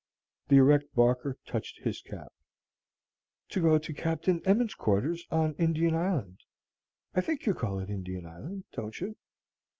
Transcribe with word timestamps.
(the 0.47 0.55
erect 0.55 0.85
Barker 0.95 1.37
touched 1.45 1.77
his 1.83 2.01
cap,) 2.01 2.33
"to 3.49 3.61
go 3.61 3.77
to 3.77 3.93
Captain 3.93 4.41
Emmons's 4.47 4.73
quarters 4.73 5.27
on 5.29 5.53
Indian 5.59 5.93
Island, 5.93 6.39
I 7.13 7.21
think 7.21 7.45
you 7.45 7.53
call 7.53 7.77
it 7.77 7.91
Indian 7.91 8.25
Island, 8.25 8.63
don't 8.73 8.99
you?" 8.99 9.15